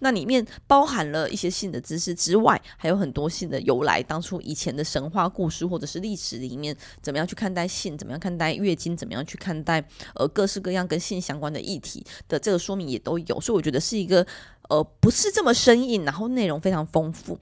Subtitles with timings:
[0.00, 9.82] 那里面包含了一些性的知识之外，还有很多性的由来，当初以前的神话故事或者是历史里面，怎么样去看待性，怎么样看待月经，怎么样去看待
[10.14, 14.26] 呃各式各样跟性相关的议题的这个说明也都有，所以我觉得是一个
[14.68, 17.38] 呃不是这么生硬，然后内容非常丰富。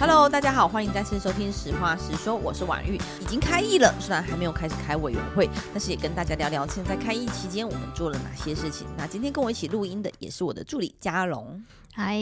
[0.00, 8.86] Hello，大家好，欢迎再次收听《实话实说》，我是婉玉，已经开议了，虽然还没有开始开委员会，但是也跟大家聊聊，现在开议期间我们做了哪些事情。
[8.96, 11.60] 那今天跟我一起录音的也是我的助理佳蓉，
[11.92, 12.16] 嗨。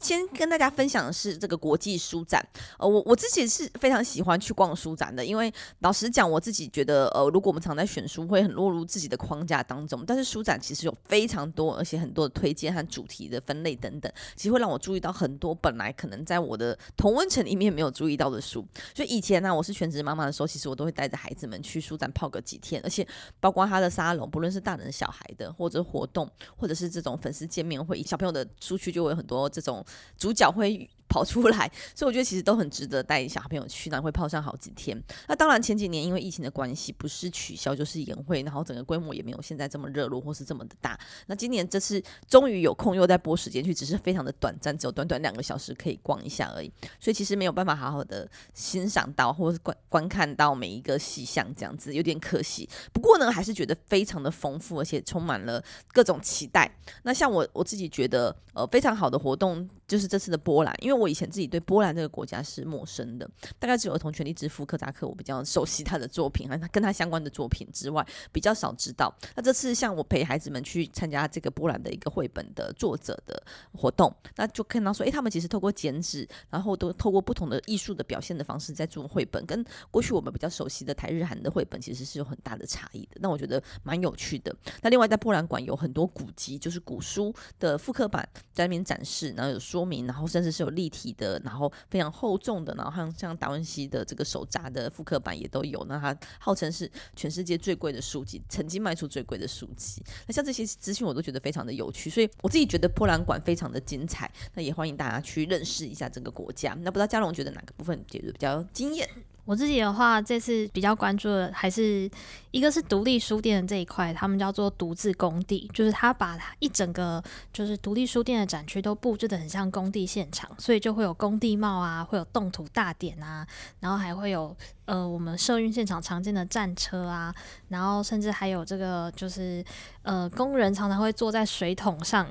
[0.00, 2.44] 先跟大家分享的是这个国际书展，
[2.78, 10.04] 呃，我我自己是非常喜欢去逛书展的，因为老实讲，我自己觉得，呃，如果我们常在选书，会很落入自己的框架当中。
[10.06, 18.66] 但是书展其实有非常多，而且很多的推荐和主题的分类等等，其实会让我注意到很多本来可能在我的同温层里面没有注意到的书。
[18.94, 23.06] 所以以前呢、我是全职妈妈的时候，其实我都会带着孩子们去书展泡个几天，而且
[23.40, 29.82] 包括他的沙龙，不论是大人小孩的，或者活动，或者是这种粉丝见面会，小朋友的书区就会有很多这种。
[30.18, 35.00] 主角会跑出来， 所以我觉得其实都很值得带小朋友去，那会泡上好几天。
[35.28, 40.98] 那当然前几年因为疫情的关系，不是取消就是延会，然后整个规模也没有现在这么热络或是这么的大。
[41.28, 52.68] 那今年这次终于有空又在拨时间去，只是非常的短暂，只有短短两个小时可以逛一下而已，所以其实没有办法好好的欣赏到或是观观看到每一个细项，这样子有点可惜。
[52.92, 56.68] 不过呢，还是觉得非常的丰富，而且充满了各种期待。
[57.04, 61.03] 那像我我自己觉得呃非常好的活动就是这次的波兰，因为我。
[61.04, 69.14] 我以前自己对波兰这个国家是陌生的，大概只有《儿童权利之父》科扎克，我比较熟悉他的作品，和他跟他相关的作品之外，比较少知道。
[69.36, 73.42] 那这次像我陪孩子们去参加这个波兰的一个绘本的作者的
[73.74, 83.18] 活动，那就看到说，哎，他们其实透过剪纸，然后都透过不同的艺术的表现的方式在做绘本，跟过去我们比较熟悉的台日韩的绘本其实是有很大的差异的。
[83.20, 84.54] 那我觉得蛮有趣的。
[84.80, 95.82] 那另外在波兰馆有很多古籍，就是古书的复刻版在那边展示，然后有说明，然后甚至是有立体的，然后非常厚重的，然后像像达文西的这个手札的复刻版也都有。
[95.88, 100.02] 那它号称是全世界最贵的书籍，曾经卖出最贵的书籍。
[100.26, 104.30] 那像这些资讯我都觉得非常的有趣，所以我自己觉得波兰馆非常的精彩。
[104.52, 106.76] 那也欢迎大家去认识一下这个国家。
[106.82, 109.08] 那不知道嘉龙觉得哪个部分觉得比较惊艳？
[109.44, 112.10] 我自己的话，这次比较关注的还是
[112.50, 117.22] 一个是独立书店的这一块，他们叫做独自工地，就是他把一整个
[117.52, 123.46] 就是独立书店的展区都布置的很像工地现场，所以就会有工地帽啊，会有动土大典啊，
[123.80, 124.56] 然后还会有
[124.86, 127.34] 呃我们社运现场常见的战车啊，
[127.68, 129.62] 然后甚至还有这个就是
[130.02, 132.26] 呃工人常常会坐在水桶上。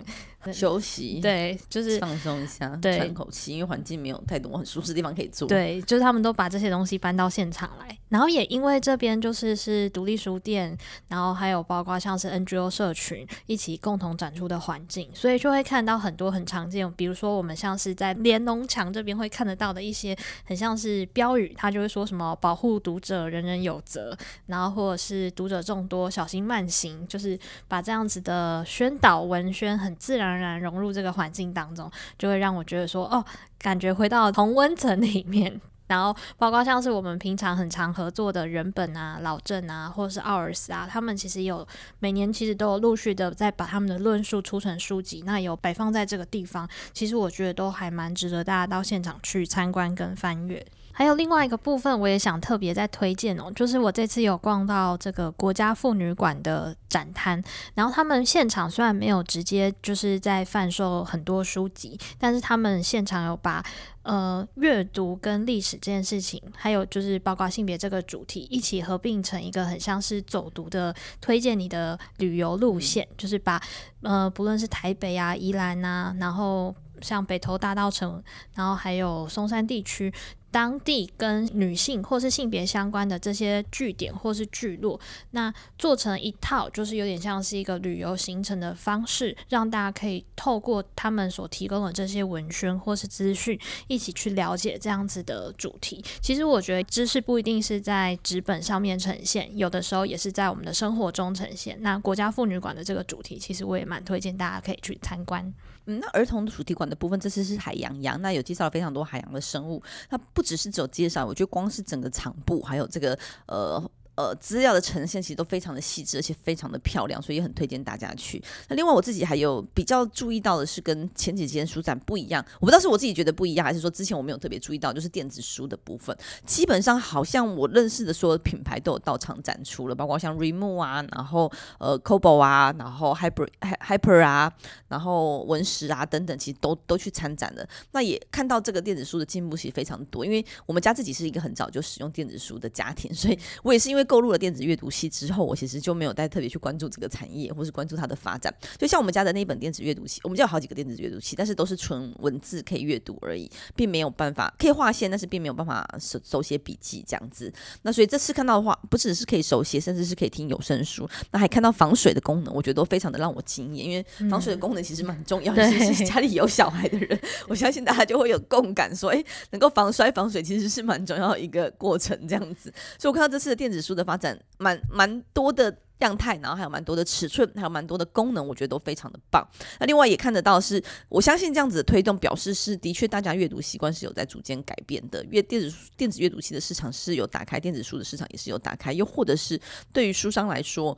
[0.51, 5.47] 休息，对，就是放松一下，对，喘口气，因为环境没有太多很舒适的地方可以坐。
[5.47, 10.77] 对，就是他们都把这些东西搬到现场来，然后也因为这边就是是独立书店，
[11.09, 20.15] 然后还有包括像是 NGO 社群一起共同展出的环境，所以就会看到很多很常见，比如说我们像是在连侬墙这边会看得到的一些
[20.45, 27.37] 很像是标语，它就会说什么保护读者，人人有责，然后或者是读者众多，小心慢行，就是
[27.67, 30.23] 把这样子的宣导文宣很自然。
[30.23, 33.25] 而然融入这个环境当中，就会让我觉得说，哦，
[33.59, 35.59] 感觉回到同温层里面。
[35.87, 41.67] 然后，包括像是我们平常很常合作的人本啊、老郑啊，或者是奥尔斯啊，他们其实有
[41.99, 46.67] 每年其实都有陆续的在把他们的论述出成书籍，那有摆放在这个地方。
[46.93, 50.65] 其实我觉得都还蛮值得大家到现场去参观跟翻阅。
[50.93, 57.43] 还有另外一个部分，我也想特别再推荐哦，就是我这次有逛到这个国家妇女馆的展摊，
[57.73, 63.65] 然后他们现场虽然没有直接就是在贩售很多书籍，但是他们现场有把
[64.03, 73.59] 呃阅读跟历史这件事情，还有就是包括性别这个主题一起合并成一个很像是走读的推荐你的旅游路线，就是把
[74.03, 78.21] 呃不论是台北啊、宜兰啊，然后像北投大道城，
[78.53, 80.13] 然后还有松山地区。
[80.53, 84.99] 当地跟女性或是性别相关的这些据点或是聚落，
[85.31, 96.05] 那做成一套，就是有点像是一个旅游行程的方式，让大家可以透过他们所提供的这些文宣或是资讯，一起去了解这样子的主题。
[96.21, 101.75] 其实我觉得知识不一定是在纸本上面呈现，有的时候也是在我们的生活中呈现。
[101.81, 105.51] 那国家妇女馆的这个主题，其实我也蛮推荐大家可以去参观。
[105.85, 113.17] 嗯，那儿童主题馆的部分，这次是海洋洋，那有介绍了非常多海洋的生物，那不只是走街上，我觉得光是整个场部，还有这个
[113.47, 113.91] 呃。
[114.15, 118.41] 呃资料的呈现其实都非常的细致，而且非常的漂亮，所以也很推荐大家去。
[118.67, 126.15] 那另外我自己还有比较注意到的是，跟前几间书展不一样，我不知道是我自己觉得不一样，还是说之前我没有特别注意到，就是电子书的部分，
[126.45, 134.51] 基本上好像我认识的所有品牌都有到场展出了，包括像 Remo 啊，然后呃 Kobo 啊，然后 Hyper Hyper 啊，
[134.87, 137.67] 然后文石啊等等，其实都都去参展了。
[137.91, 148.53] 那也看到这个电子书的进步其实非常多，因为我们家自己是一个很早就使用电子书的家庭，所以我也是因为购入了电子阅读器之后，我其实就没有再特别去关注这个产业，或是关注它的发展。
[148.77, 157.51] 就像我们家的那一本电子阅读器，我们家有好几个电子阅读器，但是都是纯文字可以阅读而已，并没有办法可以划线，但是并没有办法手手写笔记这样子。
[157.83, 165.63] 那所以这次看到的话，不只是可以手写，甚至是可以听有声书，那还看到防水的功能，我觉得都非常的让我惊艳，因为防水的功能其实蛮重要的。
[165.63, 172.71] 嗯、是家里有小孩的人， 我相信大家就会有共感说，哎，能够防摔防水其实是蛮重要的一个过程，这样子。
[172.97, 179.47] 所以我看到这次的电子书的发展，蛮蛮多的样态，然后还有蛮多的尺寸，还有蛮多的功能，我觉得都非常的棒。
[179.79, 185.23] 那另外也看得到是，我相信这样子的推动，表示是的确大家阅读习惯是有在逐渐改变的。
[185.25, 189.59] 阅电子电子阅读器的市场是有打开，电子书的市场也是有打开，又或者是
[189.91, 190.97] 对于书商来说。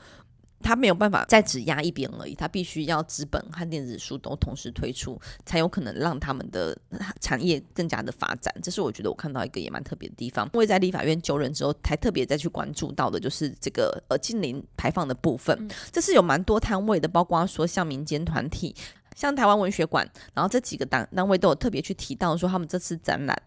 [0.66, 5.16] 他没有办法再只压一边而已，他必须要纸本和电子书都同时推出，
[5.46, 6.76] 才有可能让他们的
[7.22, 8.52] 产业更加的发展。
[8.64, 10.50] 这是我觉得我看到一个也蛮特别的地方。
[10.54, 15.56] 因为在立法院就任之后，才特别再去关注到的就是这个呃近零排放的部分。
[15.62, 18.76] 嗯、这是有蛮多摊位的，包括说像民间团体，
[19.16, 23.40] 像台湾文学馆，然后这几个单单位都有特别去提到说他们这次展览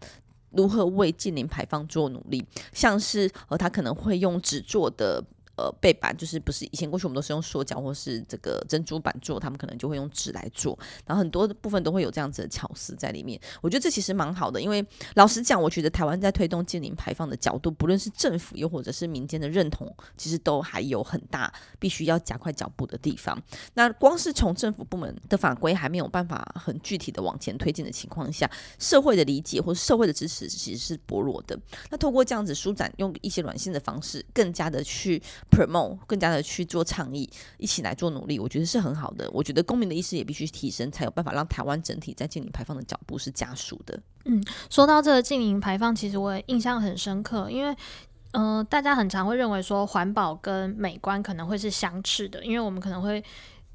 [0.51, 5.21] 如何为近零排放做努力，像是呃他可能会用纸做的。
[5.59, 13.37] 呃，背板就是不是以前过去我们都是用塑胶或是这个珍珠板做，他们可能就会用纸来做，然后很多部分都会有这样子的巧思在里面。
[13.59, 14.85] 我觉得这其实蛮好的，因为
[15.15, 23.37] 老实讲，我觉得台湾在推动净零排放的角度，不论是政府又或者是民间的认同，其实都还有很大必须要加快脚步的地方。
[23.73, 31.59] 那光是从政府部门的法规还没有办法很具体的往前推进的情况下，社会的理解或是社会的支持其实是薄弱的。
[31.89, 35.21] 那透过这样子舒展，用一些软性的方式，更加的去。
[35.49, 39.29] Promote 更加的去做倡议，一起来做努力，我觉得是很好的。
[39.31, 43.99] 我觉得公民的意识也必须提升，才有办法让台湾整体在净零排放的脚步是加速的。
[44.25, 47.75] 嗯，说到这个净零排放，其实我也印象很深刻，因为
[48.31, 53.23] 呃，大家很常会认为说环保跟美观可能会是相斥的，因为我们可能会。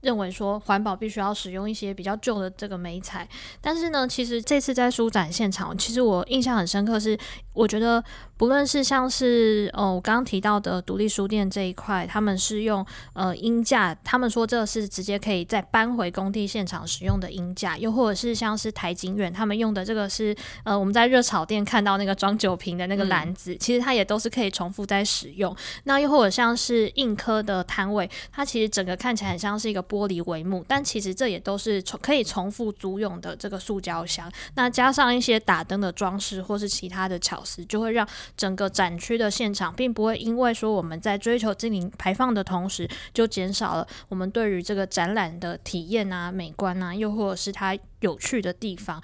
[0.01, 3.27] 认为说环保必须要使用一些比较旧的这个媒材，
[3.63, 7.19] 但是呢，其实这次在书展现场，其实我印象很深刻是，
[7.55, 8.05] 我觉得
[8.37, 25.57] 不论是像是哦，我刚刚提到的独立书店这一块，他们是用呃音架，他们说这是直接可以再搬回工地现场使用的音架，又或者是像是台景远他们用的这个是呃我们在热炒店看到那个装酒瓶的那个篮子，嗯、其实它也都是可以重复再使用。
[25.85, 29.85] 那又或者像是硬科的摊位，它其实整个看起来很像是一个。
[29.85, 34.33] 玻璃帷幕，但其实这也都是重可以重复租用的这个塑胶箱。
[34.55, 49.03] 那加上一些打灯的装饰或是其他的巧就会让整个展区的现场，并不会因为说我们在追求净零排放的同时，就减少了我们对于这个展览的体验啊、美观啊，又或者是它有趣的地方。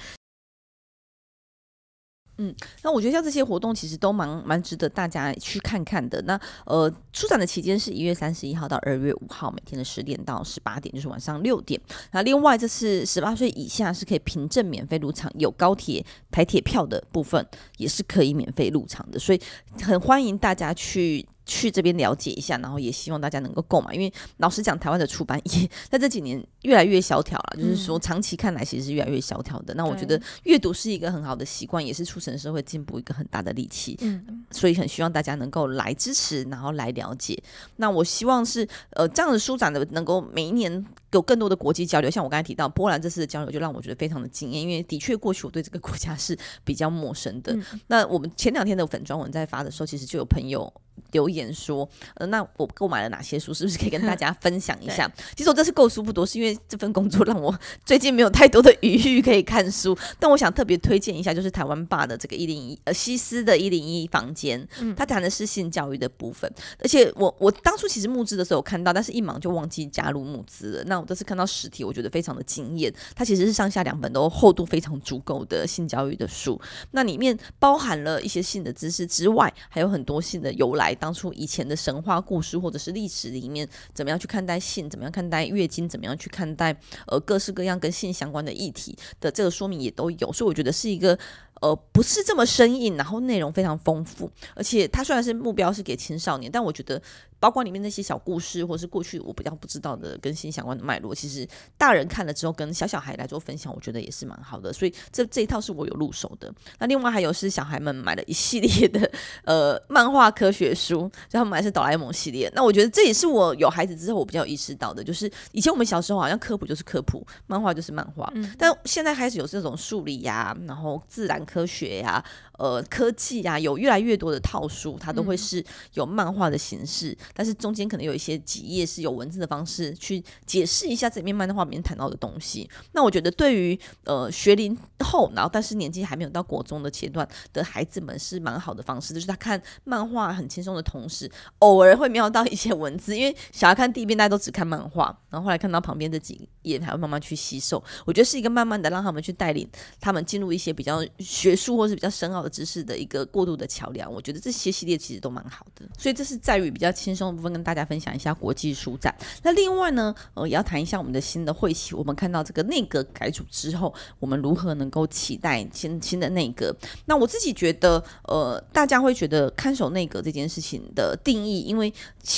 [2.42, 6.22] 嗯，那我觉得像这些活动其实都蛮蛮值得大家去看看的。
[6.22, 11.78] 那呃，出展的期间是一月三十一号到二月五号，每天的十点到十八点，就是晚上六点。
[12.12, 17.46] 那另外，这次十八岁以下是可以凭证免费入场，有高铁、台铁票的部分
[17.76, 19.40] 也是可以免费入场的，所以
[19.82, 21.28] 很欢迎大家去。
[21.50, 29.74] 去这边了解一下，然后也希望大家能够购买，因为老实讲，台湾的出版业在这几年越来越萧条了，嗯、就是说长期看来其实是越来越萧条的。
[29.74, 33.98] 那我觉得阅读是一个很好的习惯，也是促成社会进步一个很大的利器。
[34.02, 37.36] 嗯，所以很希望大家能够来支持，然后来了解。
[37.76, 47.52] 那我希望是呃这样的书展的能够每一年有更多的国际交流，像我刚才提到波兰这次的交流，就让我觉得非常的惊艳，因为的确过去我对这个国家是比较陌生的。
[47.54, 50.72] 嗯、那我们前两天的粉装文在发的时候，其实就有朋友。
[51.12, 53.52] 留言说，呃，那我购买了哪些书？
[53.52, 55.10] 是不是可以跟大家 分享一下？
[55.36, 59.96] 其实我这次购书不多，是因为这份工作让我最近没有太多的余裕可以看书。
[60.18, 66.50] 但我想特别推荐一下，就是台湾爸的这个一零一，呃，西斯的一零一房间，嗯，他谈的是性教育的部分。
[66.82, 70.84] 而且我我当初其实募资的时候有看到，但是一忙就忘记加入募资了。
[70.84, 72.92] 那我这次看到实体，我觉得非常的惊艳。
[73.14, 76.60] 它其实是上下两本都厚度非常足够的性教育的书，
[76.92, 80.89] 那里面包含了一些性的知识之外，还有很多性的由来。
[80.94, 84.88] 当初以前的神话故事或者是历史里面，怎么样去看待性？
[84.88, 85.88] 怎么样看待月经？
[85.88, 91.18] 怎么样去看待呃各式各样跟性相关的议题的这个说明也都有，所以我觉得是一个
[91.60, 97.00] 呃不是这么生硬，然后内容非常丰富，而且它虽然是目标是给青少年，但我觉得。
[97.40, 104.72] 包括里面那些小故事，或是过去我比较不知道的跟新相关的脉络，其实大人看了之后跟小小孩来做分享，我觉得也是蛮好的。
[104.72, 106.52] 所以这这一套是我有入手的。
[106.78, 109.10] 那另外还有是小孩们买了一系列的
[109.44, 112.52] 呃漫画科学书，就他们买的是哆啦 A 梦系列。
[112.54, 122.24] 那我觉得这也是我有孩子之后我比较意识到的，就是以前我们小时候好像科普就是科普，漫画就是漫画，嗯、但现在开始有这种数理呀、啊，然后自然科学呀、啊。
[122.60, 125.64] 呃，科技啊，有越来越多的套书，它都会是
[125.94, 132.68] 有漫画的形式，嗯、但是中间可能有一些几页是有文字的方式去解释一下这里面漫画里面谈到的东西。
[132.92, 147.82] 那我觉得对于呃学龄后，然后但是年纪还没有到国中的阶段的孩子们是蛮好的方式，就是他看漫画很轻松的同时，偶尔会瞄到一些文字，因为小孩看第一遍大家都只看漫画，然后后来看到旁边这几页，才会慢慢去吸收。
[148.04, 149.66] 我觉得是一个慢慢的让他们去带领
[149.98, 152.49] 他们进入一些比较学术或是比较深奥的。
[152.50, 159.14] 知识的一个过渡的桥梁，我觉得这些系列其实都蛮好的，所以这是在于比较轻松的部分跟大家分享一下国际书展。
[159.42, 161.94] 那另外呢，呃，也要谈一下我们的新的会期。
[161.94, 166.74] 我们看到这个内阁改组之后，我们如何能够期待新新的内阁？
[167.06, 171.92] 那我自己觉得，呃，大家会觉得看守内阁这件事情的定义，因为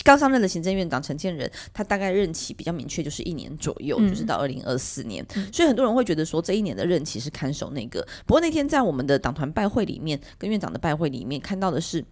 [0.05, 8.05] 刚上任的行政院长陈建仁，他大概任期比较明确，就是一年左右，嗯、就是到二零二四年，所以很多人会觉得说这一年的任期是看守内阁。
[8.27, 10.21] 不过那天在我们的党团拜会里面。
[10.39, 12.05] 跟院长的拜会里面看到的是。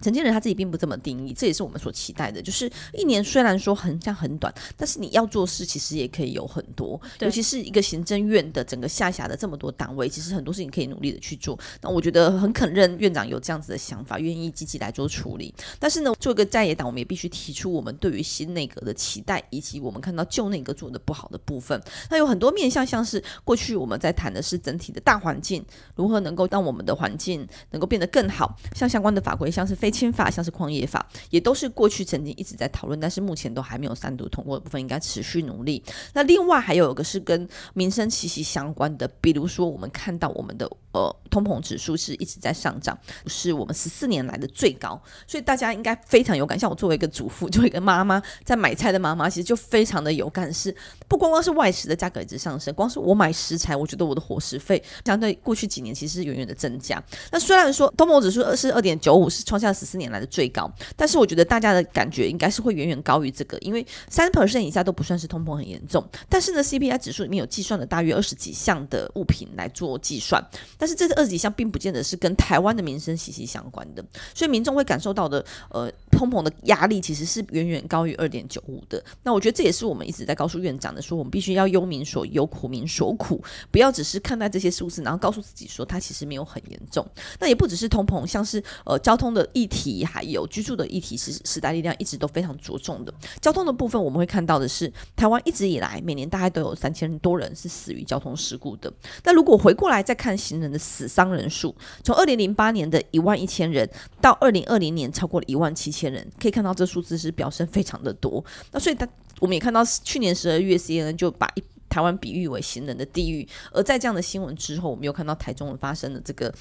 [0.00, 2.42] 陈建人他自己并不这么定义，这也是我们所期待的。
[2.42, 7.00] 就是一年虽然说很像很短，但是你要做事其实也可以有很多。
[7.20, 11.58] 尤其是一个行政院的整个下辖的这么多单位，其实很多事情可以努力的去做。
[11.80, 15.54] 那我觉得很肯认院长有这样子的想法，愿意积极来做处理。
[15.78, 21.80] 但是呢，做一个在野党，我们也必须提出我们对于新内阁的期待，以及我们看到旧内阁做的不好的部分。
[22.10, 29.94] 那有很多面向，像是过去我们在谈的是整体的大环境，如何能够让我们的环境能够变得更好，像相关的法规，像是非。
[29.94, 35.80] 侵法像是矿业法，也都是过去曾经一直在讨论，但是目前都还没有三读通过的部分，应该持续努力。
[36.12, 46.58] 那另外还有一个是跟民生息息相关的，比如说我们看到我们的呃通膨指数是一直在上涨，是我们十四年来的最高，所以大家应该非常有感。
[46.58, 50.74] 像我作为一个主妇， 作为一个妈妈，在买菜的妈妈，其实就非常的有感，是
[51.06, 57.02] 不光光是外食的价格一直上升，光是我买食材，我觉得我的伙食费相对过去几年其实是远远的增加。
[57.30, 59.74] 那虽然说通膨指数二是二点九五，是创下。
[59.74, 66.08] 十四年来的最高，但是我觉得大家的感觉应该是会远远高于这个，因为三 percent 以下都不算是通膨很严重。
[66.28, 70.40] 但是呢，CPI 指数里面有计算了大约二十几项的物品来做计算，
[70.84, 75.90] 但是这二十几项并不见得是跟台湾的民生息息相关的，所以民众会感受到的呃
[76.24, 79.02] 通膨的压力其实是远远高于二点九五的。
[79.22, 87.06] 那我觉得这也是我们一直在告诉院长的，说我们必须要忧民所忧，苦民所苦，不要只是看待这些数字，然后告诉自己说它其实没有很严重。
[87.38, 93.12] 那也不只是通膨，像是呃交通的议题还有居住的议题，是时代力量一直都非常着重的。
[93.40, 98.92] 交通的部分，我们会看到的是，台湾一直以来每年大概都有三千多人是死于交通事故的。
[99.24, 103.88] 那如果回过来再看行人的死伤人数，从二零零八年的一万一千人
[104.20, 108.44] 到二零二零年超过了一万七千人，可以看到这数字是飙升非常的多。
[108.72, 109.08] 那所以，他
[109.40, 113.48] 我们也看到去年十二月，CNN 就把一台湾比喻为行人的地狱。
[113.72, 116.54] 而在这样的新闻之后，我们又看到台中发生的这个。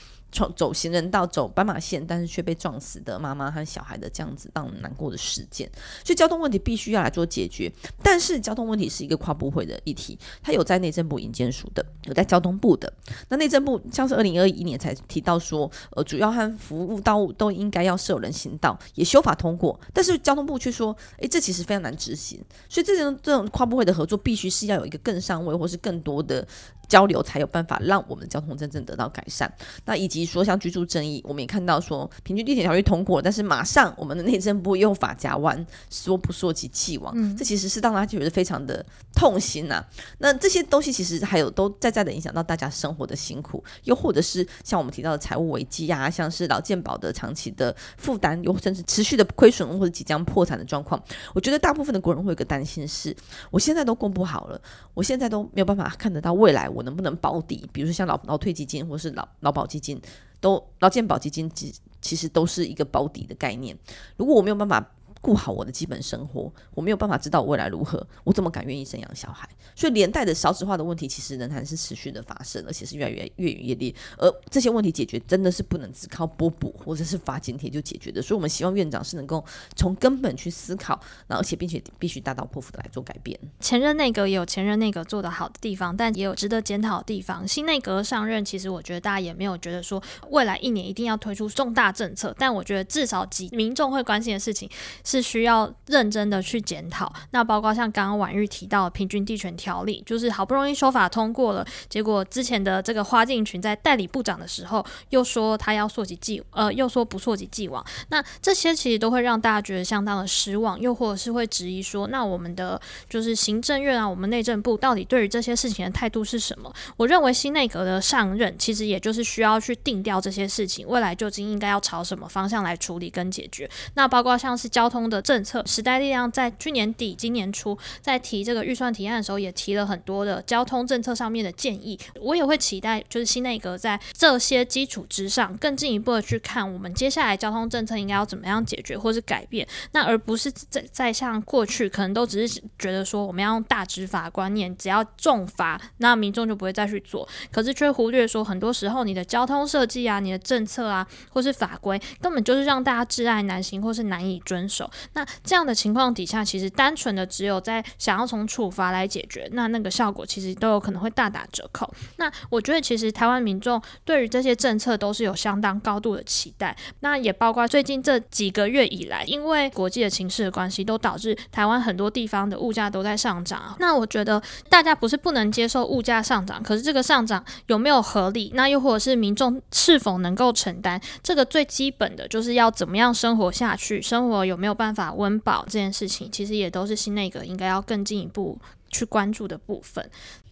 [0.56, 5.70] 走行人道走斑马线，但是却被撞死的妈妈和小孩的这样子让人难过的事件，
[6.04, 7.72] 所以交通问题必须要来做解决。
[8.02, 12.92] 但是交通问题是一个跨部会的议题，它有在内政部营建署的，有在交通部的。
[13.30, 19.80] 那内政部像是二零二一年才提到说，呃，主要和服务道路都应该要设有人行道，也修法通过。
[19.94, 22.44] 但是交通部却说，诶，这其实非常难执行。
[22.68, 26.48] 所以这种这种跨部会的合作，必须是要有一个更上位，或是更多的。
[26.94, 29.52] 交流才有办法让我们的交通真正得到改善。
[29.84, 38.86] 那以及说像居住正义，我们也看到说平均地铁条例通过了，但是马上我们的内政部又法夹弯，说不溯及既往，嗯、这其实是让大家觉得非常的
[39.16, 39.88] 痛心呐、啊。
[40.20, 51.04] 那这些东西其实还有都在在的影响到大家生活的辛苦，又或者是像我们提到的财务危机啊，像是老健保的长期的负担，又甚至持续的亏损或者即将破产的状况。
[51.34, 53.16] 我觉得大部分的国人会有个担心是，
[53.50, 54.62] 我现在都公布好了，
[54.94, 56.83] 我现在都没有办法看得到未来我。
[56.84, 57.68] 能不能保底？
[57.74, 60.00] 比如说像老老退基金或是老老保基金，
[60.40, 63.78] 都劳健保基金其其实都是一个保底的概念。
[64.18, 64.92] 如果我没有办法
[65.24, 69.48] 顾好我的基本生活，我没有办法知道未来如何，我怎么敢愿意生养小孩？
[69.74, 73.96] 所以连带的少子化的问题，其实仍然是持续的发生，而且是越来越越演越烈。
[74.18, 78.22] 而这些问题解决，真的是不能只靠拨补或者是发津贴就解决的。
[78.22, 79.44] 所以，我们希望院长是能够
[79.78, 83.40] 从根本去思考，然而且并且必须大刀阔斧的来做改变。
[83.62, 87.48] 前任内阁也有前任内阁做得好的地方，但也有值得检讨的地方。
[87.48, 94.70] 新内阁上任，其实我觉得大家也没有觉得说未来一年一定要推出重大政策，但我觉得至少几民众会关心的事情
[95.14, 97.12] 是需要认真的去检讨。
[97.30, 116.74] 那包括像刚刚婉玉提到的平均地权条例，就是好不容易修法通过了，结果之前的这个花敬群在代理部长的时候又说他要溯及既呃又说不溯及既往，那这些其实都会让大家觉得相当的失望，又或者是会质疑说，那我们的就是行政院啊，我们内政部到底对于这些事情的态度是什么？
[116.98, 123.70] 我认为新内阁的上任其实也就是需要去定调这些事情，未来究竟应该要朝什么方向来处理跟解决。
[123.96, 132.00] 那包括像是交通的政策，时代力量在去年底、今年初在提这个预算提案的时候，也提了很多的交通政策上面的建议。
[132.20, 139.68] 我也会期待，就是新内阁在这些基础之上，更进一步的去看我们接下来交通政策应该要怎么样解决或是改变。
[139.92, 147.28] 那而不是在在像过去可能都只是觉得说我们要用大执法观念，只要重罚，那民众就不会再去做。
[147.52, 154.90] 可是却忽略说，很多时候你的交通设计啊、你的政策啊，或是法规，根本就是让大家窒碍难行，或是难以遵守。
[155.14, 161.92] 那这样的情况底下，其实单纯的只有在想要从处罚来解决，那那个效果其实都有可能会大打折扣。
[162.18, 166.76] 那我觉得，其实台湾民众对于这些政策都是有相当高度的期待。
[167.02, 173.76] 那也包括最近这几个月以来，因为国际的情势的关系，都导致台湾很多地方的物价都在上涨。
[173.80, 178.52] 那我觉得大家不是不能接受物价上涨，可是这个上涨有没有合理？
[178.56, 181.00] 那又或者是民众是否能够承担？
[181.22, 188.60] 这个最基本的就是要怎么样生活下去，生活有没有办办法温饱这件事情，其实也都是新内阁应该要更进一步
[188.90, 190.10] 去关注的部分。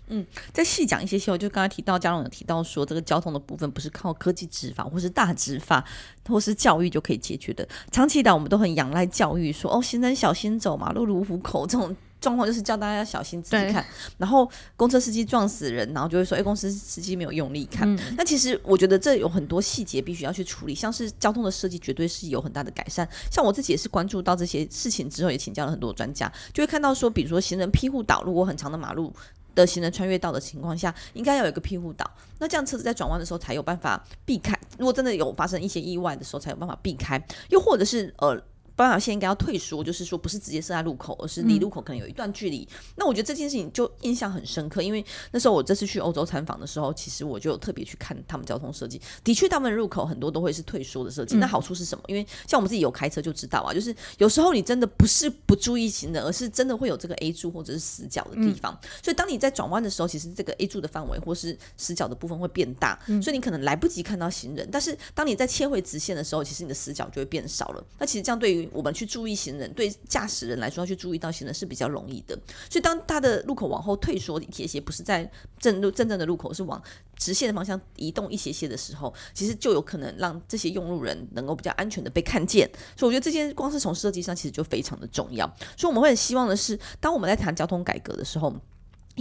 [0.08, 5.84] 嗯，再细讲一些些，我就刚才提到家长有提到说，这个交通的部分不是靠科技执法或是大执法
[6.30, 7.68] 或是教育就可以解决的。
[7.92, 11.94] 长期以来，我们都很仰赖教育说，说哦，行人小心走，马路如虎口这种。
[12.22, 13.84] 状况就是叫大家要小心自己看，
[14.18, 17.92] 然后公车司机撞死人，然后就会说，哎，公司司机没有用力看。
[17.92, 23.08] 嗯、那其实我觉得这有很多细节必须要去处理，像是交通的设计绝对是有很大的改善。
[23.32, 29.12] 像我自己也是关注到这些事情之后，也请教了很多专家，就会看到说，比如说行人庇护岛，如果很长的马路
[29.56, 34.56] 的行人穿越道的情况下，应该要有一个庇护岛，那这样车子在转弯的时候才有办法避开。
[34.78, 37.20] 如果真的有发生一些意外的时候，才有办法避开。
[37.50, 38.40] 又或者是呃。
[38.82, 42.68] 斑马线应该要退缩，就是说不是直接设在路口，而是离路口可能有一段距离。
[42.72, 49.00] 嗯、那我觉得这件事情就印象很深刻，因为那时候我这次去欧洲参访的时候，其实我就特别去看他们交通设计。
[49.24, 51.38] 的确，他们的入口很多都会是退缩的设计。
[51.38, 52.04] 嗯、那好处是什么？
[52.08, 58.78] 因为像我们自己有开车就知道啊，就是有时候你真的不是不注意行人，而是真的会有这个 A 柱或者是死角的地方。
[58.82, 64.68] 嗯、所以当你在转弯的时候，其实这个 A 柱的范围或是死角的部分会变大，嗯、所以你可能来不及看到行人。
[64.72, 67.84] 但是当你在切回直线的时候，其实你的死角就会变少了。
[68.00, 72.38] 那其实这样对于我们去注意行人对驾驶人来说，要去注意到行人是比较容易的。
[72.70, 75.30] 所以，当他的路口往后退缩一些些，不是在
[75.60, 76.82] 正路真正的路口，是往
[77.16, 82.70] 直线的方向移动一些些的时候，其实就有可能让这些用路人能够比较安全的被看见。
[82.98, 85.46] 所以，我觉得这件光是从设计上，其实就非常的重要。
[85.78, 88.54] 所以，我们会很希望的是，当我们在谈交通改革的时候。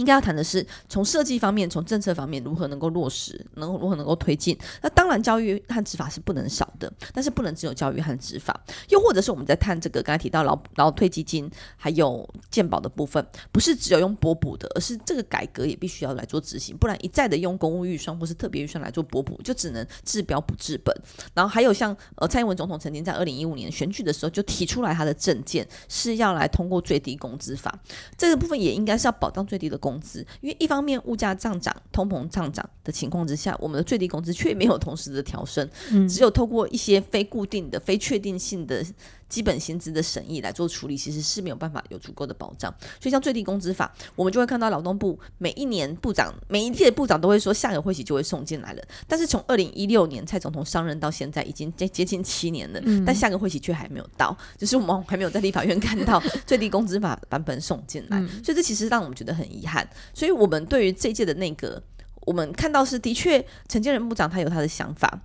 [0.01, 4.57] 应该要谈的是从设计方面、从政策方面如何能够落实，能如何能够推进。
[4.81, 8.59] 那当然，教育和执法是不能少的，但是不能只有教育和执法。
[8.89, 20.91] 又或者是我们在谈这个刚才提到劳劳退基金还有健保的部分，不是只有用拨补的，而是这个改革也必须要来做执行，不然一再的用公务预算或是特别预算来做拨补，就只能治标不治本。
[21.35, 27.79] 然后还有像呃蔡英文总统曾经在二零一五年选举的时候就提出来他的政见是要来通过最低工资法，
[28.17, 38.85] 这个部分也应该是要保障最低的工资，因为一方面物价上涨、通膨上涨的情况之下，我们的最低工资却没有同时的调升，嗯、只有透过一些非固定的、非确定性的
[39.31, 42.69] 基本薪资的审议来做处理，其实是没有办法有足够的保障。
[42.99, 59.89] 所以像最低工资法，我们就会看到劳动部每一年部长、每一届部长都会说下个会期就会送进来了，但是从二零一六年蔡总统上任到现在已经接接近七年了，嗯、但下个会期却还没有到，就是我们还没有在立法院看到 最低工资法版本送进来，嗯、所以这其实让我们觉得很遗憾。
[60.13, 61.81] 所以我们对于这届的内阁，
[62.21, 65.21] 我们看到是的确陈建仁部长他有他的想法。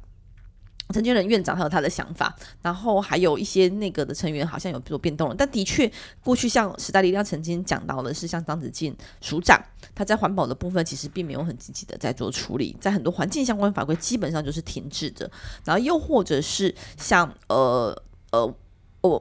[0.90, 5.90] 陈建仁院长还有他的想法，然后还有一些内阁的成员好像有做变动了，但的确
[6.22, 9.60] 过去像时代力量曾经讲到的是，像张子静署长，
[9.94, 15.30] 他在环保的部分其实并没有很积极的在做处理，在很多环境相关法规基本上就是停滞的，
[15.64, 18.54] 然后又或者是像呃呃。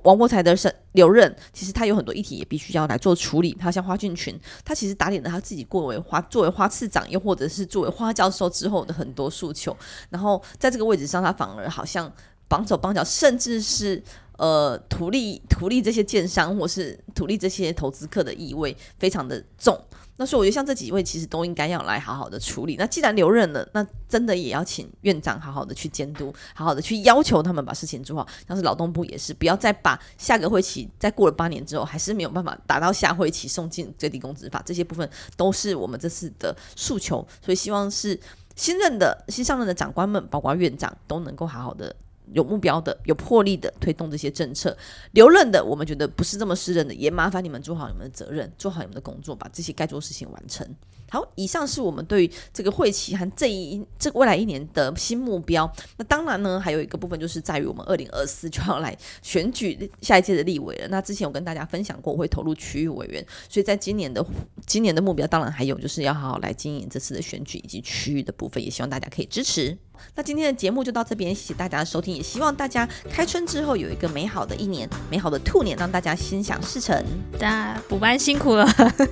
[0.03, 3.55] 王国材的是留任，其实他有很多议题也必须要来做处理。
[3.59, 9.75] 他像花俊群，他其实打脸了他自己过为花作为花次长，又或者是作为花教授之后的很多诉求。
[10.09, 12.11] 然后在这个位置上，他反而好像
[12.47, 14.01] 绑手绑脚，甚至是
[14.37, 19.77] 呃图利图利这些建商或是图利这些投资客的意味非常的重。
[20.17, 22.75] 那所以我觉得像这几位其实都应该要来好好的处理。
[22.78, 28.28] 那既然留任了，那真的也要请院长好好的去监督，好好的去要求他们把事情做好。
[28.47, 37.28] 像是劳动部也是，不要再把下个会期再过了八年之后，还是没有办法达到下会期送进最低工资法，这些部分都是我们这次的诉求。
[37.43, 38.19] 所以希望是
[38.56, 41.93] 新任的新上任的长官们，包括院长，都能够好好的。
[42.33, 44.75] 有目标的、有魄力的推动这些政策，
[45.11, 50.67] 留任的我们觉得不是这么适任的，也麻烦你们做好你们的责任，做好你们的工作，把这些该做的事情完成。
[51.07, 55.71] 好，以上是我们对这个会期和这一这未来一年的新目标。
[55.97, 60.88] 那当然呢，还有一个部分就是在于我们二零二四就要来选举下一届的立委了。
[60.89, 64.25] 那之前我跟大家分享过，我会投入区域委员，所以在今年的
[64.65, 69.77] 今年的目标，当然还有就是要好好来经营这次的选举以及区域的部分，也希望大家可以支持。
[70.15, 76.95] 那今天的节目就到这边，谢谢大家的收听，也希望大家开春之后有一个美好的一年，美好的兔年，让大家心想事成。
[77.34, 78.67] 大家补班辛苦了，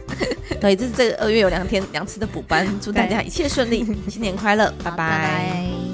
[0.60, 4.98] 对，这是这个二月有两天两次的补班，祝大家一切顺利， 新年快乐，拜拜。
[4.98, 5.93] 拜拜。